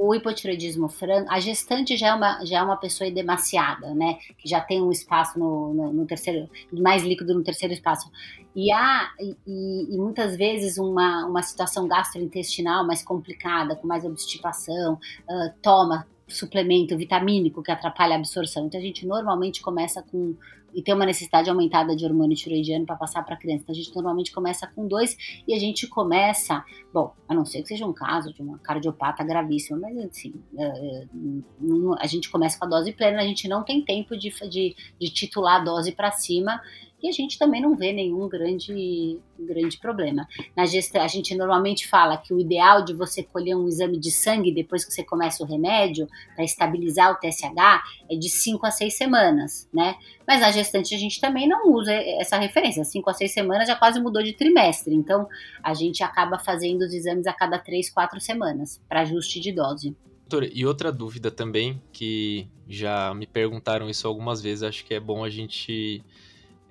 [0.00, 4.18] o hipotireoidismo franco, a gestante já é uma, já é uma pessoa edemaciada, né?
[4.38, 8.10] Que já tem um espaço no, no, no terceiro, mais líquido no terceiro espaço.
[8.56, 14.94] E há, e, e, muitas vezes, uma, uma situação gastrointestinal mais complicada, com mais obstipação,
[14.94, 18.66] uh, toma suplemento vitamínico que atrapalha a absorção.
[18.66, 20.34] Então a gente normalmente começa com
[20.74, 23.62] e tem uma necessidade aumentada de hormônio tiroidiano para passar para a criança.
[23.62, 27.62] Então a gente normalmente começa com dois e a gente começa, bom, a não ser
[27.62, 31.06] que seja um caso de uma cardiopata gravíssima, mas assim, é, é,
[31.98, 35.10] a gente começa com a dose plena, a gente não tem tempo de, de, de
[35.10, 36.60] titular a dose para cima
[37.02, 40.26] e a gente também não vê nenhum grande, grande problema.
[40.56, 44.10] Na gesta, a gente normalmente fala que o ideal de você colher um exame de
[44.10, 48.70] sangue depois que você começa o remédio, para estabilizar o TSH, é de 5 a
[48.70, 49.96] 6 semanas, né?
[50.26, 52.84] Mas na gestante a gente também não usa essa referência.
[52.84, 55.28] 5 a 6 semanas já quase mudou de trimestre, então
[55.62, 59.96] a gente acaba fazendo os exames a cada 3, 4 semanas, para ajuste de dose.
[60.52, 65.24] E outra dúvida também, que já me perguntaram isso algumas vezes, acho que é bom
[65.24, 66.04] a gente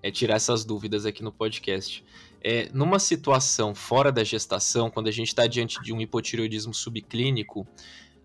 [0.01, 2.03] é, tirar essas dúvidas aqui no podcast.
[2.41, 7.67] É, numa situação fora da gestação, quando a gente está diante de um hipotireoidismo subclínico,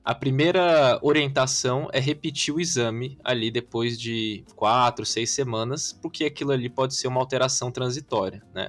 [0.05, 6.53] a primeira orientação é repetir o exame ali depois de quatro, seis semanas, porque aquilo
[6.53, 8.69] ali pode ser uma alteração transitória, né?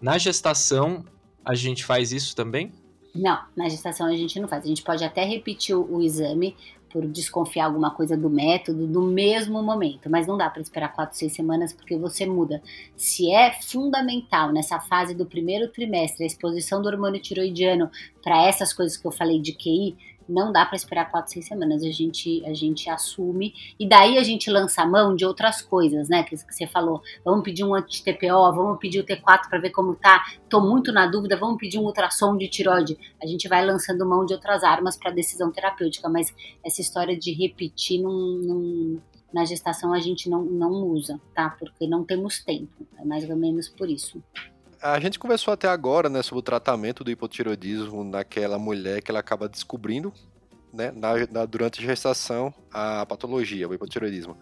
[0.00, 1.04] Na gestação,
[1.44, 2.72] a gente faz isso também?
[3.14, 4.64] Não, na gestação a gente não faz.
[4.64, 6.56] A gente pode até repetir o, o exame,
[6.92, 11.16] por desconfiar alguma coisa do método no mesmo momento, mas não dá para esperar quatro,
[11.16, 12.62] seis semanas porque você muda.
[12.96, 17.90] Se é fundamental nessa fase do primeiro trimestre a exposição do hormônio tiroidiano
[18.22, 19.96] para essas coisas que eu falei de QI,
[20.30, 21.82] não dá para esperar quatro, seis semanas.
[21.82, 26.08] A gente, a gente assume e daí a gente lança a mão de outras coisas,
[26.08, 26.22] né?
[26.22, 27.02] Que, você falou.
[27.24, 30.22] Vamos pedir um anti-TPO, vamos pedir o T4 para ver como tá.
[30.48, 32.96] Tô muito na dúvida, vamos pedir um ultrassom de tiroide.
[33.22, 37.32] A gente vai lançando mão de outras armas para decisão terapêutica, mas essa história de
[37.32, 38.00] repetir
[39.32, 41.50] na gestação a gente não, não usa, tá?
[41.58, 42.86] Porque não temos tempo.
[42.98, 44.22] É mais ou menos por isso
[44.82, 49.20] a gente conversou até agora, né, sobre o tratamento do hipotireoidismo naquela mulher que ela
[49.20, 50.12] acaba descobrindo,
[50.72, 54.36] né, na, na, durante a gestação, a patologia, o hipotireoidismo.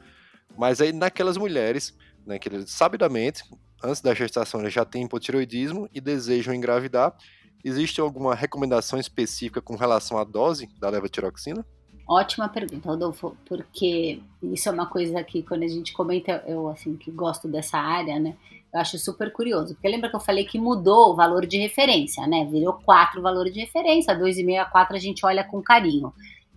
[0.56, 1.96] Mas aí naquelas mulheres,
[2.26, 3.42] né, que sabidamente,
[3.82, 7.16] antes da gestação, já têm hipotireoidismo e desejam engravidar,
[7.64, 11.66] existe alguma recomendação específica com relação à dose da levotiroxina?
[12.10, 16.96] Ótima pergunta, Rodolfo, porque isso é uma coisa que quando a gente comenta, eu assim
[16.96, 18.34] que gosto dessa área, né?
[18.72, 22.26] Eu acho super curioso, porque lembra que eu falei que mudou o valor de referência,
[22.26, 22.46] né?
[22.50, 26.10] Virou 4 o valor de referência, 2,5 a 4 a gente olha com carinho.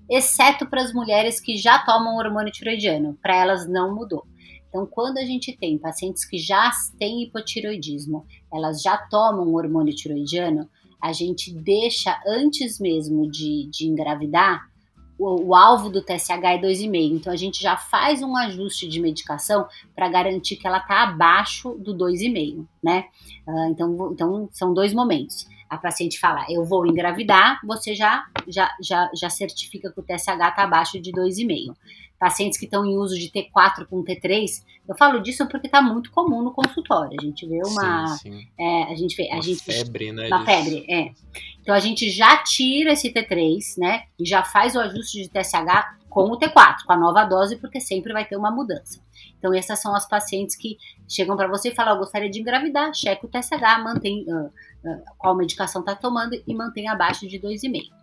[0.09, 4.25] Exceto para as mulheres que já tomam hormônio tiroidiano, para elas não mudou.
[4.69, 10.69] Então, quando a gente tem pacientes que já têm hipotiroidismo, elas já tomam hormônio tiroidiano,
[11.01, 14.70] a gente deixa antes mesmo de, de engravidar
[15.21, 17.15] o, o, alvo do TSH é 2,5.
[17.15, 21.75] Então a gente já faz um ajuste de medicação para garantir que ela está abaixo
[21.77, 23.05] do 2,5, né?
[23.47, 25.47] Uh, então, então são dois momentos.
[25.69, 30.49] a paciente fala, eu vou engravidar, você já, já, já, já certifica que o TSH
[30.49, 31.75] está abaixo de 2,5
[32.21, 34.63] pacientes que estão em uso de T4 com T3.
[34.87, 37.17] Eu falo disso porque está muito comum no consultório.
[37.19, 38.09] A gente vê uma.
[38.09, 38.47] Sim, sim.
[38.59, 39.27] É, a gente vê.
[39.31, 40.27] A uma gente, febre, né?
[40.27, 41.11] Uma febre, é.
[41.59, 44.03] Então a gente já tira esse T3, né?
[44.19, 47.81] E já faz o ajuste de TSH com o T4, com a nova dose, porque
[47.81, 49.01] sempre vai ter uma mudança.
[49.39, 50.77] Então, essas são as pacientes que
[51.09, 55.01] chegam para você e falam: Eu gostaria de engravidar, checa o TSH, mantém uh, uh,
[55.17, 58.00] qual medicação está tomando e mantém abaixo de 2,5.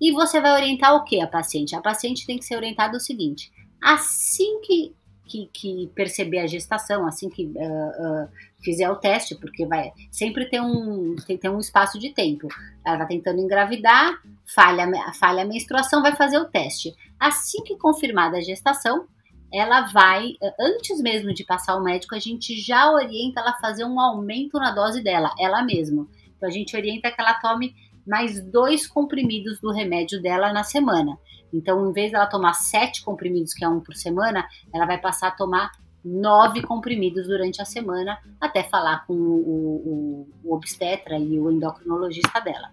[0.00, 1.74] E você vai orientar o que a paciente?
[1.74, 3.50] A paciente tem que ser orientada o seguinte:
[3.82, 8.28] assim que, que, que perceber a gestação, assim que uh, uh,
[8.62, 12.48] fizer o teste, porque vai sempre tem um, tem, tem um espaço de tempo.
[12.84, 14.20] Ela está tentando engravidar,
[14.54, 14.86] falha,
[15.18, 16.94] falha a menstruação, vai fazer o teste.
[17.18, 19.06] Assim que confirmada a gestação,
[19.52, 23.84] ela vai, antes mesmo de passar o médico, a gente já orienta ela a fazer
[23.84, 26.06] um aumento na dose dela, ela mesma.
[26.36, 27.74] Então a gente orienta que ela tome
[28.06, 31.18] mais dois comprimidos do remédio dela na semana.
[31.52, 35.28] Então, em vez dela tomar sete comprimidos, que é um por semana, ela vai passar
[35.28, 35.72] a tomar
[36.04, 42.40] nove comprimidos durante a semana, até falar com o, o, o obstetra e o endocrinologista
[42.40, 42.70] dela.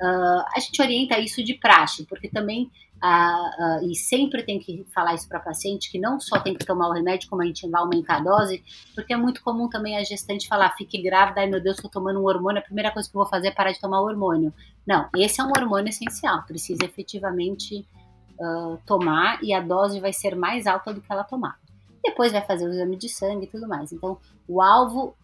[0.00, 4.84] Uh, a gente orienta isso de praxe, porque também Uh, uh, e sempre tem que
[4.92, 7.68] falar isso para paciente que não só tem que tomar o remédio, como a gente
[7.68, 11.46] vai aumentar a dose, porque é muito comum também a gestante falar, fique grávida, ai
[11.46, 13.70] meu Deus, estou tomando um hormônio, a primeira coisa que eu vou fazer é parar
[13.70, 14.52] de tomar o hormônio.
[14.84, 17.86] Não, esse é um hormônio essencial, precisa efetivamente
[18.40, 21.56] uh, tomar e a dose vai ser mais alta do que ela tomar.
[22.02, 23.92] Depois vai fazer o exame de sangue e tudo mais.
[23.92, 25.14] Então, o alvo,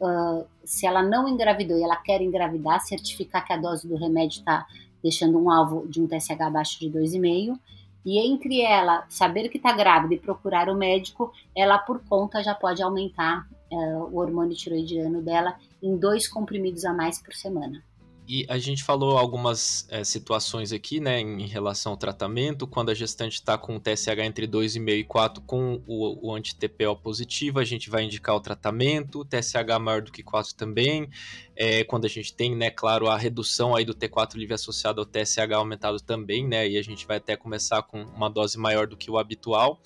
[0.65, 4.67] se ela não engravidou e ela quer engravidar, certificar que a dose do remédio está
[5.05, 7.59] deixando um alvo de um TSH abaixo de 2,5.
[8.07, 12.55] E entre ela saber que está grávida e procurar o médico, ela por conta já
[12.55, 17.83] pode aumentar é, o hormônio tiroidiano dela em dois comprimidos a mais por semana.
[18.27, 22.95] E a gente falou algumas é, situações aqui, né, em relação ao tratamento, quando a
[22.95, 27.65] gestante está com o TSH entre 2,5 e 4 com o, o anti-TPO positivo, a
[27.65, 31.11] gente vai indicar o tratamento, TSH maior do que 4 também,
[31.55, 35.07] é, quando a gente tem, né, claro, a redução aí do T4 livre associado ao
[35.07, 38.97] TSH aumentado também, né, e a gente vai até começar com uma dose maior do
[38.97, 39.83] que o habitual.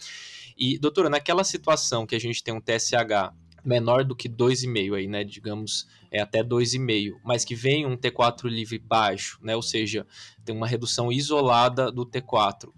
[0.57, 3.33] E, doutora, naquela situação que a gente tem um TSH
[3.69, 5.23] menor do que 2,5 aí, né?
[5.23, 9.55] Digamos, é até 2,5, mas que vem um T4 livre baixo, né?
[9.55, 10.07] Ou seja,
[10.45, 12.73] tem uma redução isolada do T4.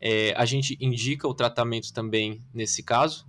[0.00, 3.26] É, a gente indica o tratamento também nesse caso?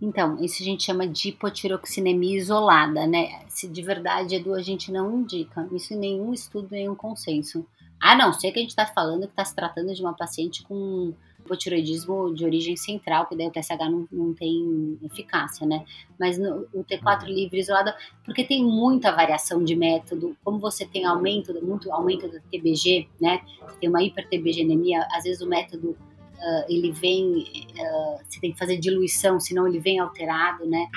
[0.00, 3.44] Então, isso a gente chama de hipotiroxinemia isolada, né?
[3.48, 5.68] Se de verdade, Edu, a gente não indica.
[5.72, 7.66] Isso em nenhum estudo, nenhum consenso.
[8.00, 10.62] A não ser que a gente está falando que está se tratando de uma paciente
[10.62, 15.84] com hipotiroidismo de origem central, que daí o TSH não, não tem eficácia, né?
[16.18, 17.28] Mas no, o T4 uhum.
[17.28, 17.92] livre isolado,
[18.24, 23.40] porque tem muita variação de método, como você tem aumento, muito aumento da TBG, né?
[23.80, 28.78] Tem uma hiper-TBGnemia, às vezes o método uh, ele vem, uh, você tem que fazer
[28.78, 30.88] diluição, senão ele vem alterado, né?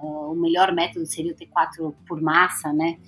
[0.00, 2.98] Uh, o melhor método seria o T4 por massa, né?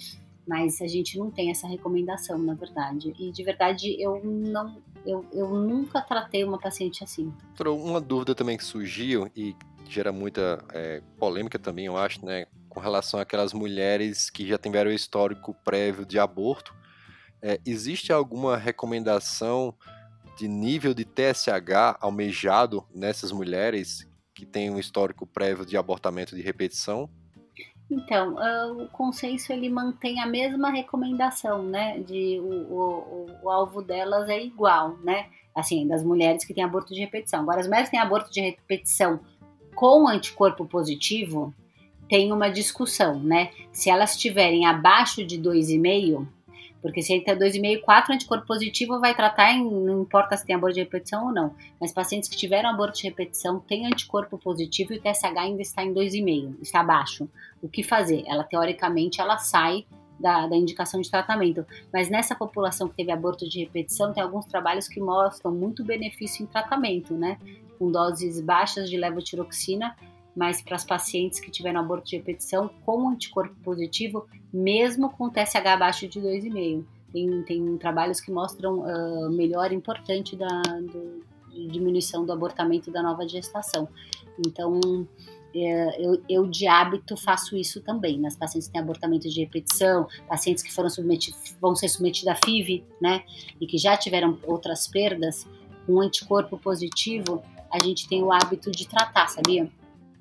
[0.50, 3.14] mas a gente não tem essa recomendação, na verdade.
[3.20, 7.32] E de verdade, eu não, eu, eu nunca tratei uma paciente assim.
[7.60, 9.54] Uma dúvida também que surgiu e
[9.88, 14.92] gera muita é, polêmica também, eu acho, né, com relação àquelas mulheres que já tiveram
[14.92, 16.74] histórico prévio de aborto.
[17.42, 19.74] É, existe alguma recomendação
[20.38, 26.42] de nível de TSH almejado nessas mulheres que têm um histórico prévio de abortamento de
[26.42, 27.10] repetição?
[27.90, 31.98] Então, uh, o consenso ele mantém a mesma recomendação, né?
[31.98, 35.26] De o, o, o, alvo delas é igual, né?
[35.54, 37.40] Assim, das mulheres que têm aborto de repetição.
[37.40, 39.18] Agora, as mulheres que têm aborto de repetição
[39.74, 41.52] com anticorpo positivo,
[42.08, 43.50] tem uma discussão, né?
[43.72, 46.26] Se elas estiverem abaixo de 2,5,
[46.80, 50.56] porque se ele tem 2,5, 4 anticorpo positivo vai tratar, em, não importa se tem
[50.56, 51.54] aborto de repetição ou não.
[51.80, 55.82] Mas pacientes que tiveram aborto de repetição têm anticorpo positivo e o TSH ainda está
[55.84, 57.28] em 2,5, está abaixo.
[57.62, 58.24] O que fazer?
[58.26, 59.84] Ela, teoricamente, ela sai
[60.18, 61.64] da, da, indicação de tratamento.
[61.92, 66.42] Mas nessa população que teve aborto de repetição, tem alguns trabalhos que mostram muito benefício
[66.42, 67.38] em tratamento, né?
[67.78, 69.96] Com doses baixas de levotiroxina
[70.34, 75.66] mas para as pacientes que tiveram aborto de repetição com anticorpo positivo, mesmo com TSH
[75.66, 76.84] abaixo de 2,5.
[77.12, 81.24] Tem, tem trabalhos que mostram uh, importante da do,
[81.68, 83.88] diminuição do abortamento da nova gestação.
[84.38, 84.80] Então,
[85.54, 90.06] é, eu, eu, de hábito faço isso também nas pacientes que têm abortamento de repetição,
[90.28, 93.24] pacientes que foram submetidos, vão ser submetidos a FIV, né,
[93.60, 95.46] e que já tiveram outras perdas,
[95.88, 99.68] um anticorpo positivo, a gente tem o hábito de tratar, sabia?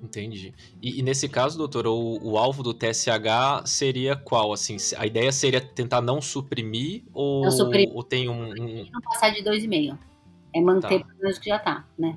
[0.02, 0.54] Entendi.
[0.80, 4.52] E, e, nesse caso, doutor, o, o, alvo do TSH seria qual?
[4.52, 7.90] Assim, a ideia seria tentar não suprimir ou, não suprimir.
[7.94, 8.88] ou tem um, um...
[8.90, 9.98] Não passar de 2,5.
[10.54, 11.06] É manter tá.
[11.06, 12.16] pelo menos que já tá, né?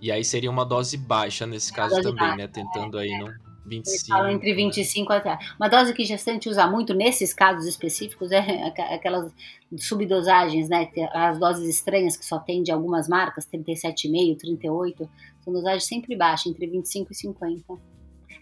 [0.00, 2.46] E aí seria uma dose baixa nesse caso também, baixa, né?
[2.48, 3.18] Tentando é, aí é.
[3.18, 3.94] não 25.
[3.94, 5.38] Eles falam entre 25 até.
[5.58, 8.38] Uma dose que gestante usa muito nesses casos específicos é
[8.94, 9.32] aquelas
[9.76, 10.88] subdosagens, né?
[11.12, 15.10] As doses estranhas que só tem de algumas marcas, 37,5, 38,
[15.40, 17.78] são dosagens sempre baixas, entre 25 e 50.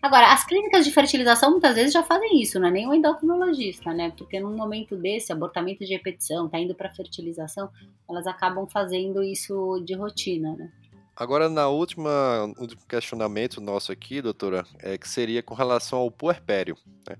[0.02, 3.92] Agora, as clínicas de fertilização muitas vezes já fazem isso, não é nem o endocrinologista,
[3.92, 4.12] né?
[4.16, 7.68] Porque num momento desse, abortamento de repetição, tá indo para fertilização,
[8.08, 10.70] elas acabam fazendo isso de rotina, né?
[11.16, 16.76] Agora, na última, último questionamento nosso aqui, doutora, é que seria com relação ao puerpério.
[17.08, 17.16] Né?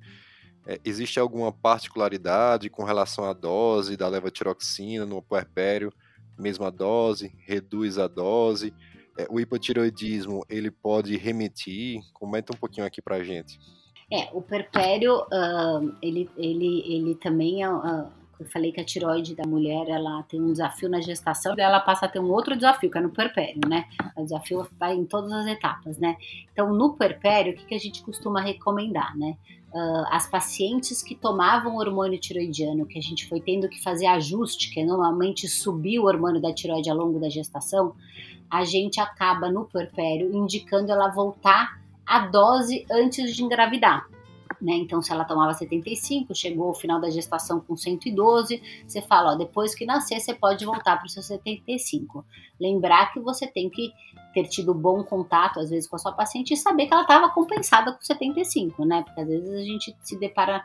[0.66, 5.90] É, existe alguma particularidade com relação à dose da levotiroxina no puerpério?
[6.38, 7.32] Mesma dose?
[7.46, 8.74] Reduz a dose?
[9.16, 12.02] É, o hipotiroidismo, ele pode remitir?
[12.12, 13.58] Comenta um pouquinho aqui pra gente.
[14.12, 17.70] É, o puerpério, uh, ele, ele, ele também é...
[17.70, 21.80] Uh eu falei que a tiroide da mulher ela tem um desafio na gestação ela
[21.80, 23.86] passa a ter um outro desafio, que é no puerpério, né?
[24.14, 26.16] O desafio vai em todas as etapas, né?
[26.52, 29.36] Então, no puerpério, o que, que a gente costuma recomendar, né?
[29.72, 34.72] Uh, as pacientes que tomavam hormônio tiroidiano, que a gente foi tendo que fazer ajuste,
[34.72, 37.94] que é normalmente subir o hormônio da tiroide ao longo da gestação,
[38.50, 44.06] a gente acaba no puerpério indicando ela voltar a dose antes de engravidar.
[44.60, 44.74] Né?
[44.74, 49.34] Então, se ela tomava 75, chegou ao final da gestação com 112, você fala, ó,
[49.34, 52.24] depois que nascer, você pode voltar para os seus 75.
[52.60, 53.92] Lembrar que você tem que
[54.32, 57.30] ter tido bom contato, às vezes, com a sua paciente e saber que ela estava
[57.30, 59.02] compensada com 75, né?
[59.02, 60.64] Porque às vezes a gente se depara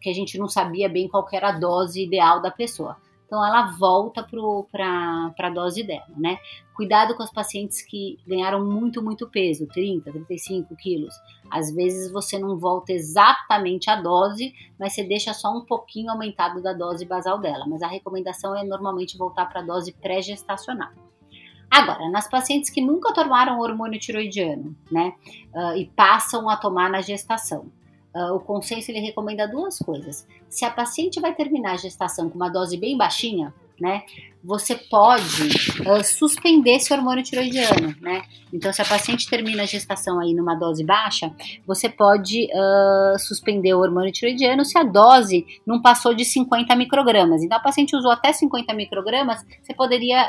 [0.00, 2.96] que a gente não sabia bem qual era a dose ideal da pessoa.
[3.32, 6.36] Então ela volta para a dose dela, né?
[6.74, 11.14] Cuidado com as pacientes que ganharam muito, muito peso, 30, 35 quilos.
[11.50, 16.60] Às vezes você não volta exatamente a dose, mas você deixa só um pouquinho aumentado
[16.60, 17.64] da dose basal dela.
[17.66, 20.90] Mas a recomendação é normalmente voltar para a dose pré-gestacional.
[21.70, 25.14] Agora, nas pacientes que nunca tomaram hormônio tiroidiano, né,
[25.54, 27.72] uh, e passam a tomar na gestação,
[28.14, 30.26] Uh, o consenso ele recomenda duas coisas.
[30.48, 34.02] Se a paciente vai terminar a gestação com uma dose bem baixinha, né,
[34.44, 35.48] você pode
[35.80, 38.22] uh, suspender esse hormônio tiroidiano, né?
[38.52, 41.34] Então, se a paciente termina a gestação aí numa dose baixa,
[41.66, 47.42] você pode uh, suspender o hormônio tiroidiano se a dose não passou de 50 microgramas.
[47.42, 50.22] Então, a paciente usou até 50 microgramas, você poderia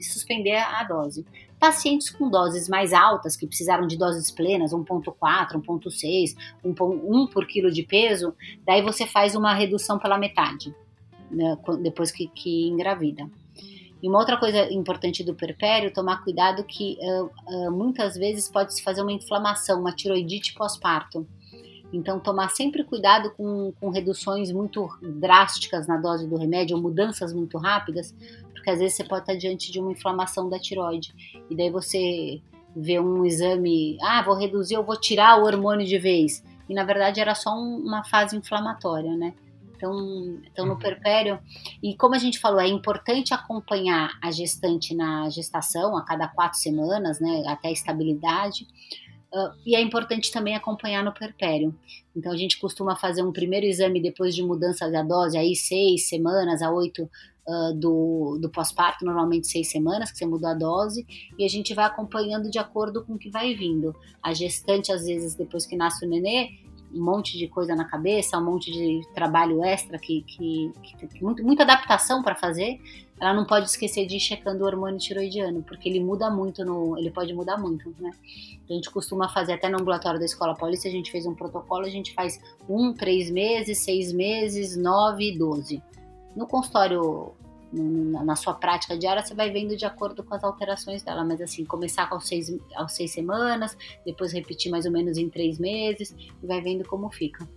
[0.00, 1.24] suspender a dose
[1.62, 7.70] pacientes com doses mais altas, que precisaram de doses plenas, 1,4, 1,6, 1 por quilo
[7.70, 8.34] de peso,
[8.66, 10.74] daí você faz uma redução pela metade,
[11.30, 13.30] né, depois que, que engravida.
[14.02, 18.74] E uma outra coisa importante do perpério, tomar cuidado que uh, uh, muitas vezes pode
[18.74, 21.24] se fazer uma inflamação, uma tiroidite pós-parto.
[21.92, 27.32] Então, tomar sempre cuidado com, com reduções muito drásticas na dose do remédio, ou mudanças
[27.32, 28.12] muito rápidas,
[28.62, 31.12] porque às vezes você pode estar diante de uma inflamação da tiroide.
[31.50, 32.40] E daí você
[32.76, 36.44] vê um exame, ah, vou reduzir, eu vou tirar o hormônio de vez.
[36.68, 39.34] E na verdade era só um, uma fase inflamatória, né?
[39.74, 40.78] Então, então no uhum.
[40.78, 41.40] perpério,
[41.82, 46.60] e como a gente falou, é importante acompanhar a gestante na gestação a cada quatro
[46.60, 48.64] semanas, né, até a estabilidade,
[49.32, 51.74] Uh, e é importante também acompanhar no perpério.
[52.14, 56.06] Então a gente costuma fazer um primeiro exame depois de mudança da dose, aí seis
[56.06, 57.08] semanas a oito
[57.48, 61.06] uh, do, do pós-parto, normalmente seis semanas que você muda a dose,
[61.38, 63.94] e a gente vai acompanhando de acordo com o que vai vindo.
[64.22, 66.50] A gestante, às vezes, depois que nasce o nenê,
[66.94, 71.42] um monte de coisa na cabeça, um monte de trabalho extra, que, que, que, muito,
[71.42, 72.80] muita adaptação para fazer,
[73.20, 76.98] ela não pode esquecer de ir checando o hormônio tiroidiano, porque ele muda muito, no,
[76.98, 78.10] ele pode mudar muito, né?
[78.68, 81.84] A gente costuma fazer até no ambulatório da Escola Paulista, a gente fez um protocolo,
[81.84, 85.82] a gente faz um, três meses, seis meses, nove e doze.
[86.34, 87.32] No consultório,
[87.72, 91.64] na sua prática diária, você vai vendo de acordo com as alterações dela, mas assim,
[91.64, 96.46] começar com seis, aos seis semanas, depois repetir mais ou menos em três meses, e
[96.46, 97.48] vai vendo como fica.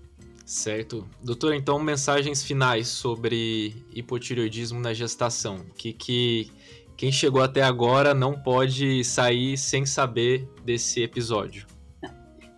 [0.45, 1.07] Certo.
[1.23, 5.65] Doutor, então mensagens finais sobre hipotireoidismo na gestação.
[5.75, 6.51] Que, que
[6.95, 11.65] quem chegou até agora não pode sair sem saber desse episódio.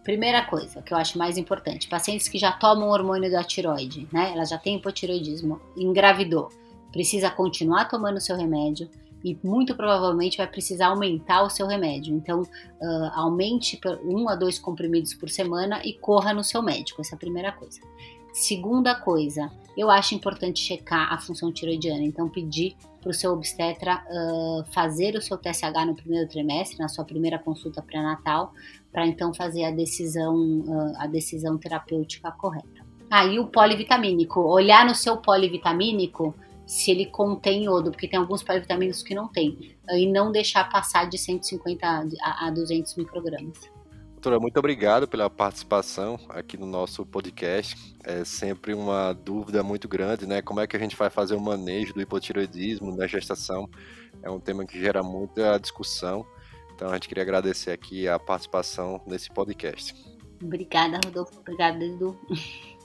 [0.03, 4.31] Primeira coisa que eu acho mais importante, pacientes que já tomam hormônio da tiroide, né?
[4.33, 6.49] Ela já tem hipotireoidismo, engravidou,
[6.91, 8.89] precisa continuar tomando seu remédio,
[9.23, 12.15] e muito provavelmente vai precisar aumentar o seu remédio.
[12.15, 17.01] Então, uh, aumente um a dois comprimidos por semana e corra no seu médico.
[17.01, 17.79] Essa é a primeira coisa.
[18.31, 22.03] Segunda coisa, eu acho importante checar a função tiroidiana.
[22.03, 26.87] Então, pedir para o seu obstetra uh, fazer o seu TSH no primeiro trimestre, na
[26.87, 28.53] sua primeira consulta pré-natal,
[28.91, 32.85] para então fazer a decisão, uh, a decisão terapêutica correta.
[33.09, 36.35] Aí ah, o polivitamínico, olhar no seu polivitamínico
[36.67, 41.09] se ele contém iodo, porque tem alguns polivitamínicos que não tem, e não deixar passar
[41.09, 43.57] de 150 a 200 microgramas.
[44.17, 47.95] Doutora, muito obrigado pela participação aqui no nosso podcast.
[48.03, 50.41] É sempre uma dúvida muito grande, né?
[50.41, 53.69] Como é que a gente vai fazer o manejo do hipotiroidismo na gestação?
[54.21, 56.25] É um tema que gera muita discussão.
[56.73, 59.95] Então a gente queria agradecer aqui a participação nesse podcast.
[60.43, 61.39] Obrigada, Rodolfo.
[61.39, 62.19] Obrigada, Edu.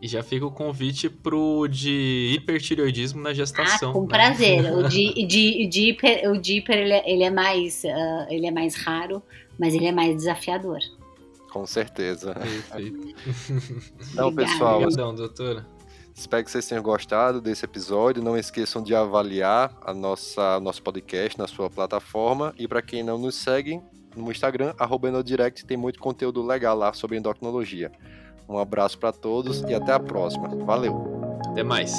[0.00, 3.90] E já fica o convite pro de hipertireoidismo na gestação.
[3.90, 4.08] Ah, com né?
[4.08, 4.72] prazer.
[4.74, 8.46] O de, de, de hiper, o de hiper ele, é, ele é mais, uh, ele
[8.46, 9.22] é mais raro,
[9.58, 10.78] mas ele é mais desafiador.
[11.50, 12.34] Com certeza.
[12.34, 13.14] Perfeito.
[14.12, 14.82] então, pessoal.
[14.82, 15.66] Obrigadão, doutora.
[16.14, 18.22] Espero que vocês tenham gostado desse episódio.
[18.22, 22.54] Não esqueçam de avaliar a nossa nosso podcast na sua plataforma.
[22.58, 23.80] E para quem não nos segue,
[24.16, 27.92] no Instagram, arroba Enodirect, tem muito conteúdo legal lá sobre endocrinologia.
[28.48, 30.48] Um abraço para todos e até a próxima.
[30.64, 31.38] Valeu.
[31.50, 31.92] Até mais.